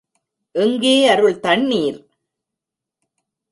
[0.55, 1.99] எங்கே அருள் தண்ணீர்?